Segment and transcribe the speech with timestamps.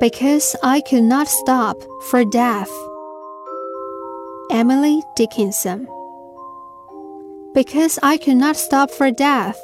[0.00, 1.76] Because I could not stop
[2.08, 2.70] for death.
[4.50, 5.86] Emily Dickinson.
[7.52, 9.60] Because I could not stop for death,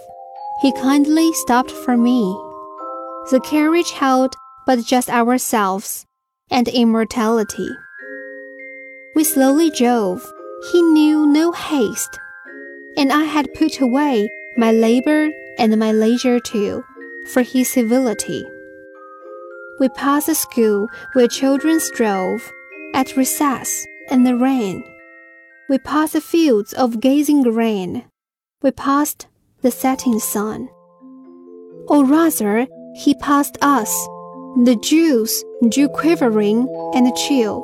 [0.60, 2.20] he kindly stopped for me.
[3.30, 4.34] The carriage held
[4.66, 6.04] but just ourselves
[6.50, 7.70] and immortality.
[9.14, 10.22] We slowly drove.
[10.70, 12.18] He knew no haste,
[12.98, 14.28] and I had put away
[14.58, 16.84] my labor and my leisure too,
[17.32, 18.44] for his civility.
[19.78, 22.50] We passed a school where children strove
[22.94, 24.82] at recess in the rain.
[25.68, 28.04] We passed the fields of gazing grain.
[28.62, 29.26] We passed
[29.60, 30.70] the setting sun.
[31.88, 33.92] Or rather, he passed us.
[34.64, 37.62] The Dews drew quivering and chill.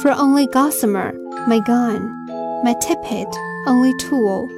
[0.00, 1.12] For only gossamer,
[1.46, 2.08] my gun,
[2.64, 3.28] my tippet,
[3.66, 4.48] only tulle.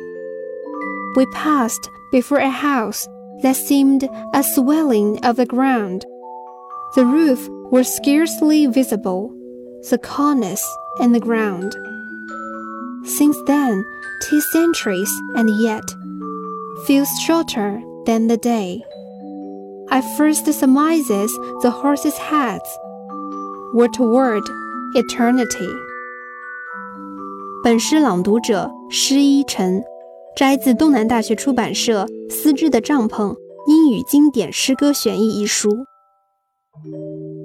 [1.16, 3.08] We passed before a house
[3.42, 6.06] that seemed a swelling of the ground.
[6.94, 9.30] The roof was scarcely visible,
[9.90, 10.64] the cornice
[11.00, 11.76] and the ground.
[13.04, 13.84] Since then,
[14.22, 15.84] two centuries and yet
[16.86, 18.82] feels shorter than the day.
[19.90, 21.30] I first surmises
[21.62, 22.66] the horses' heads
[23.74, 24.42] were toward
[24.94, 25.68] eternity.
[27.62, 29.82] 本诗朗读者施祎辰，
[30.34, 35.86] 摘自东南大学出版社《丝织的帐篷：英语经典诗歌选译》一书。
[36.82, 37.35] Thank you.